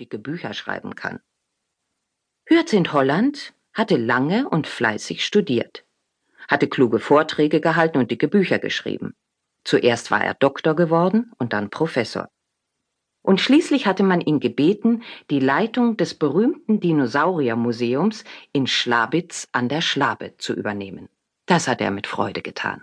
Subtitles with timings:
[0.00, 1.20] dicke Bücher schreiben kann.
[2.48, 5.84] Hyacinth Holland hatte lange und fleißig studiert,
[6.48, 9.14] hatte kluge Vorträge gehalten und dicke Bücher geschrieben.
[9.64, 12.28] Zuerst war er Doktor geworden und dann Professor.
[13.22, 19.82] Und schließlich hatte man ihn gebeten, die Leitung des berühmten Dinosauriermuseums in Schlabitz an der
[19.82, 21.10] Schlabe zu übernehmen.
[21.44, 22.82] Das hat er mit Freude getan.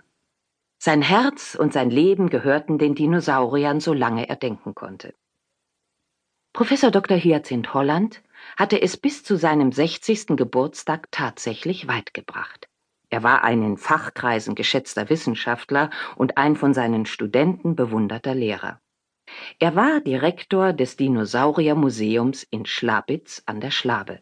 [0.78, 5.12] Sein Herz und sein Leben gehörten den Dinosauriern, solange er denken konnte.
[6.58, 7.16] Professor Dr.
[7.16, 8.20] Hyacinth Holland
[8.56, 10.34] hatte es bis zu seinem 60.
[10.34, 12.68] Geburtstag tatsächlich weit gebracht.
[13.10, 18.80] Er war ein in Fachkreisen geschätzter Wissenschaftler und ein von seinen Studenten bewunderter Lehrer.
[19.60, 24.20] Er war Direktor des Dinosauriermuseums in Schlabitz an der Schlabe.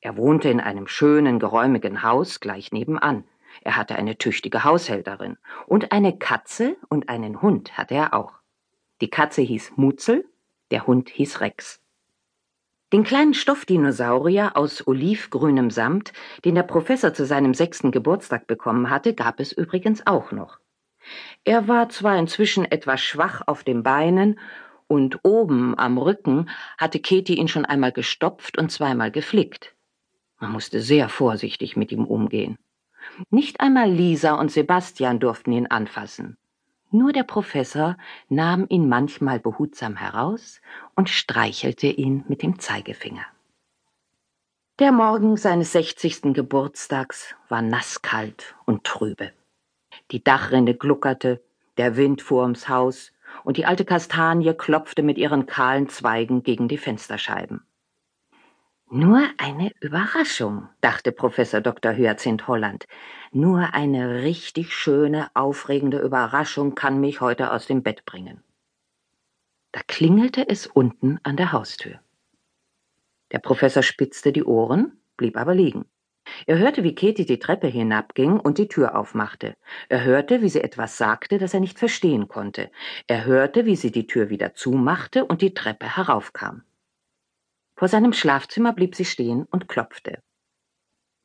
[0.00, 3.24] Er wohnte in einem schönen, geräumigen Haus gleich nebenan.
[3.60, 5.36] Er hatte eine tüchtige Haushälterin.
[5.66, 8.32] Und eine Katze und einen Hund hatte er auch.
[9.02, 10.24] Die Katze hieß Mutzel,
[10.70, 11.80] der Hund hieß Rex.
[12.92, 16.12] Den kleinen Stoffdinosaurier aus olivgrünem Samt,
[16.44, 20.58] den der Professor zu seinem sechsten Geburtstag bekommen hatte, gab es übrigens auch noch.
[21.44, 24.38] Er war zwar inzwischen etwas schwach auf den Beinen,
[24.86, 26.48] und oben am Rücken
[26.78, 29.76] hatte Katie ihn schon einmal gestopft und zweimal geflickt.
[30.40, 32.56] Man musste sehr vorsichtig mit ihm umgehen.
[33.28, 36.38] Nicht einmal Lisa und Sebastian durften ihn anfassen.
[36.90, 37.96] Nur der Professor
[38.30, 40.60] nahm ihn manchmal behutsam heraus
[40.94, 43.26] und streichelte ihn mit dem Zeigefinger.
[44.78, 49.32] Der Morgen seines sechzigsten Geburtstags war nasskalt und trübe.
[50.12, 51.42] Die Dachrinne gluckerte,
[51.76, 53.12] der Wind fuhr ums Haus,
[53.44, 57.67] und die alte Kastanie klopfte mit ihren kahlen Zweigen gegen die Fensterscheiben.
[58.90, 61.92] Nur eine Überraschung, dachte Professor Dr.
[61.92, 62.86] Hyacinth Holland.
[63.32, 68.42] Nur eine richtig schöne, aufregende Überraschung kann mich heute aus dem Bett bringen.
[69.72, 72.00] Da klingelte es unten an der Haustür.
[73.30, 75.84] Der Professor spitzte die Ohren, blieb aber liegen.
[76.46, 79.56] Er hörte, wie Katie die Treppe hinabging und die Tür aufmachte.
[79.90, 82.70] Er hörte, wie sie etwas sagte, das er nicht verstehen konnte.
[83.06, 86.62] Er hörte, wie sie die Tür wieder zumachte und die Treppe heraufkam.
[87.78, 90.20] Vor seinem Schlafzimmer blieb sie stehen und klopfte.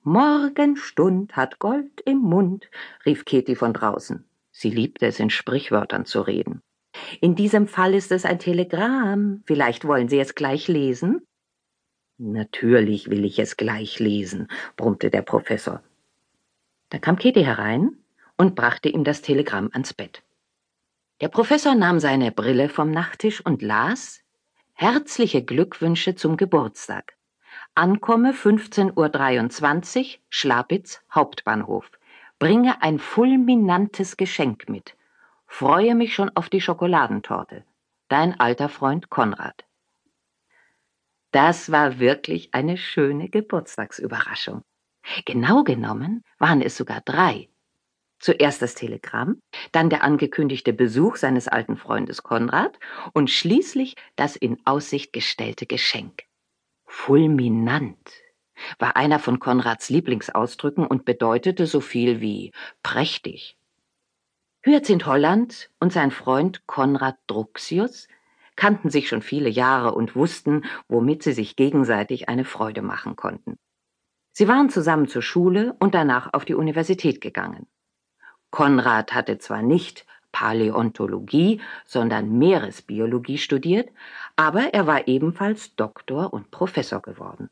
[0.03, 2.69] Morgenstund hat Gold im Mund,
[3.07, 4.23] rief Katie von draußen.
[4.51, 6.61] Sie liebte es, in Sprichwörtern zu reden.
[7.21, 9.41] In diesem Fall ist es ein Telegramm.
[9.47, 11.25] Vielleicht wollen Sie es gleich lesen?
[12.19, 15.81] Natürlich will ich es gleich lesen, brummte der Professor.
[16.89, 17.97] Da kam Katie herein
[18.37, 20.21] und brachte ihm das Telegramm ans Bett.
[21.19, 24.22] Der Professor nahm seine Brille vom Nachttisch und las
[24.75, 27.15] Herzliche Glückwünsche zum Geburtstag.
[27.75, 31.91] Ankomme 15.23 Uhr, Schlapitz, Hauptbahnhof.
[32.39, 34.97] Bringe ein fulminantes Geschenk mit.
[35.45, 37.63] Freue mich schon auf die Schokoladentorte.
[38.09, 39.63] Dein alter Freund Konrad.
[41.31, 44.63] Das war wirklich eine schöne Geburtstagsüberraschung.
[45.25, 47.47] Genau genommen waren es sogar drei.
[48.23, 49.41] Zuerst das Telegramm,
[49.73, 52.79] dann der angekündigte Besuch seines alten Freundes Konrad
[53.11, 56.23] und schließlich das in Aussicht gestellte Geschenk.
[56.85, 58.13] Fulminant
[58.79, 63.57] war einer von Konrads Lieblingsausdrücken und bedeutete so viel wie prächtig.
[64.63, 68.07] Hyacinth Holland und sein Freund Konrad Druxius
[68.55, 73.57] kannten sich schon viele Jahre und wussten, womit sie sich gegenseitig eine Freude machen konnten.
[74.31, 77.67] Sie waren zusammen zur Schule und danach auf die Universität gegangen.
[78.53, 83.89] Konrad hatte zwar nicht Paläontologie, sondern Meeresbiologie studiert,
[84.35, 87.49] aber er war ebenfalls Doktor und Professor geworden.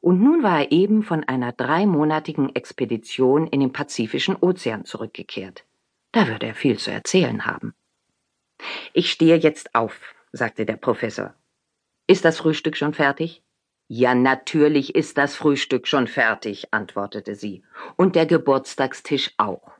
[0.00, 5.64] Und nun war er eben von einer dreimonatigen Expedition in den Pazifischen Ozean zurückgekehrt.
[6.12, 7.74] Da würde er viel zu erzählen haben.
[8.92, 9.98] Ich stehe jetzt auf,
[10.30, 11.34] sagte der Professor.
[12.06, 13.42] Ist das Frühstück schon fertig?
[13.88, 17.64] Ja, natürlich ist das Frühstück schon fertig, antwortete sie,
[17.96, 19.73] und der Geburtstagstisch auch.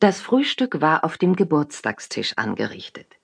[0.00, 3.18] Das Frühstück war auf dem Geburtstagstisch angerichtet.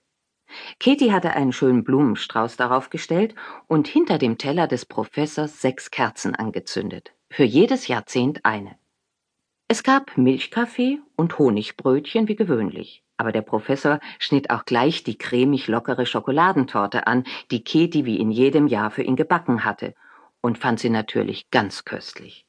[0.79, 3.35] Katie hatte einen schönen Blumenstrauß darauf gestellt
[3.67, 8.77] und hinter dem Teller des Professors sechs Kerzen angezündet, für jedes Jahrzehnt eine.
[9.69, 15.69] Es gab Milchkaffee und Honigbrötchen wie gewöhnlich, aber der Professor schnitt auch gleich die cremig
[15.69, 19.95] lockere Schokoladentorte an, die Katie wie in jedem Jahr für ihn gebacken hatte,
[20.43, 22.46] und fand sie natürlich ganz köstlich.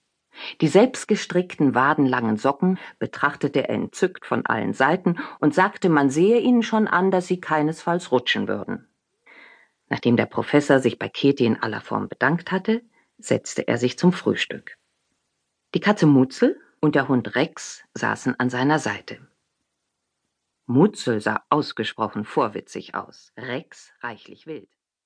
[0.61, 6.63] Die selbstgestrickten wadenlangen Socken betrachtete er entzückt von allen Seiten und sagte, man sehe ihnen
[6.63, 8.87] schon an, dass sie keinesfalls rutschen würden.
[9.89, 12.81] Nachdem der Professor sich bei Käthe in aller Form bedankt hatte,
[13.17, 14.77] setzte er sich zum Frühstück.
[15.73, 19.27] Die Katze Mutzel und der Hund Rex saßen an seiner Seite.
[20.65, 24.69] Mutzel sah ausgesprochen vorwitzig aus, Rex reichlich wild.